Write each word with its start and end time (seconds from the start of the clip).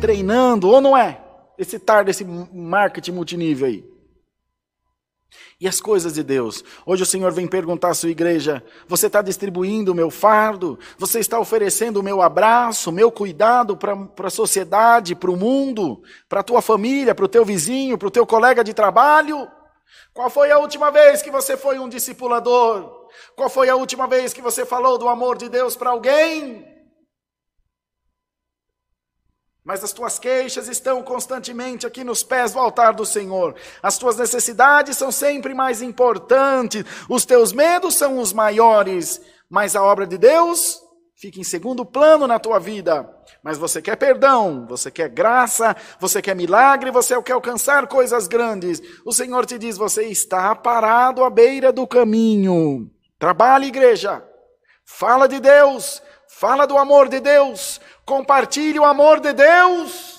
Treinando, 0.00 0.68
ou 0.68 0.80
não 0.80 0.96
é? 0.96 1.20
Esse 1.58 1.78
tarde 1.78 2.10
esse 2.10 2.24
marketing 2.24 3.12
multinível 3.12 3.66
aí. 3.66 3.98
E 5.60 5.66
as 5.66 5.80
coisas 5.80 6.14
de 6.14 6.22
Deus. 6.22 6.64
Hoje 6.86 7.02
o 7.02 7.06
Senhor 7.06 7.32
vem 7.32 7.46
perguntar 7.46 7.90
à 7.90 7.94
sua 7.94 8.10
igreja: 8.10 8.62
você 8.86 9.08
está 9.08 9.20
distribuindo 9.20 9.90
o 9.90 9.94
meu 9.94 10.10
fardo? 10.10 10.78
Você 10.96 11.18
está 11.18 11.38
oferecendo 11.38 11.98
o 11.98 12.02
meu 12.02 12.22
abraço, 12.22 12.90
o 12.90 12.92
meu 12.92 13.10
cuidado 13.10 13.76
para 13.76 14.08
a 14.26 14.30
sociedade, 14.30 15.16
para 15.16 15.30
o 15.30 15.36
mundo, 15.36 16.00
para 16.28 16.40
a 16.40 16.44
tua 16.44 16.62
família, 16.62 17.14
para 17.14 17.24
o 17.24 17.28
teu 17.28 17.44
vizinho, 17.44 17.98
para 17.98 18.08
o 18.08 18.10
teu 18.10 18.24
colega 18.24 18.62
de 18.62 18.72
trabalho? 18.72 19.48
Qual 20.14 20.30
foi 20.30 20.50
a 20.50 20.58
última 20.58 20.90
vez 20.90 21.22
que 21.22 21.30
você 21.30 21.56
foi 21.56 21.78
um 21.78 21.88
discipulador? 21.88 22.97
Qual 23.36 23.48
foi 23.48 23.68
a 23.68 23.76
última 23.76 24.06
vez 24.06 24.32
que 24.32 24.42
você 24.42 24.64
falou 24.66 24.98
do 24.98 25.08
amor 25.08 25.36
de 25.36 25.48
Deus 25.48 25.76
para 25.76 25.90
alguém? 25.90 26.78
Mas 29.68 29.84
as 29.84 29.92
tuas 29.92 30.18
queixas 30.18 30.66
estão 30.66 31.02
constantemente 31.02 31.86
aqui 31.86 32.02
nos 32.02 32.22
pés 32.22 32.52
do 32.52 32.58
altar 32.58 32.94
do 32.94 33.04
Senhor. 33.04 33.54
As 33.82 33.98
tuas 33.98 34.16
necessidades 34.16 34.96
são 34.96 35.12
sempre 35.12 35.52
mais 35.52 35.82
importantes. 35.82 36.82
Os 37.06 37.26
teus 37.26 37.52
medos 37.52 37.94
são 37.94 38.18
os 38.18 38.32
maiores. 38.32 39.20
Mas 39.46 39.76
a 39.76 39.82
obra 39.82 40.06
de 40.06 40.16
Deus 40.16 40.80
fica 41.14 41.38
em 41.38 41.44
segundo 41.44 41.84
plano 41.84 42.26
na 42.26 42.38
tua 42.38 42.58
vida. 42.58 43.14
Mas 43.42 43.58
você 43.58 43.82
quer 43.82 43.96
perdão, 43.96 44.66
você 44.66 44.90
quer 44.90 45.10
graça, 45.10 45.76
você 46.00 46.22
quer 46.22 46.34
milagre, 46.34 46.90
você 46.90 47.20
quer 47.22 47.32
alcançar 47.32 47.86
coisas 47.88 48.26
grandes. 48.26 48.80
O 49.04 49.12
Senhor 49.12 49.44
te 49.44 49.58
diz: 49.58 49.76
você 49.76 50.04
está 50.04 50.54
parado 50.54 51.22
à 51.22 51.28
beira 51.28 51.70
do 51.70 51.86
caminho. 51.86 52.90
Trabalhe, 53.18 53.66
igreja. 53.66 54.22
Fala 54.84 55.26
de 55.26 55.40
Deus. 55.40 56.02
Fala 56.28 56.66
do 56.66 56.78
amor 56.78 57.08
de 57.08 57.20
Deus. 57.20 57.80
Compartilhe 58.04 58.78
o 58.78 58.84
amor 58.84 59.20
de 59.20 59.32
Deus. 59.32 60.18